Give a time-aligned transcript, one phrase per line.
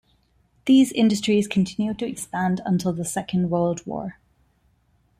[0.65, 4.17] These industries continued to expand until the Second World War.